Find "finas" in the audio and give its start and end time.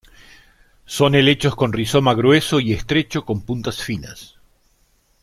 3.83-4.33